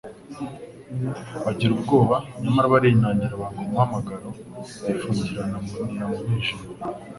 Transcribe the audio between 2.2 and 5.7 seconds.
nyamara barinangiye banga umuhamagaro, bifungiranira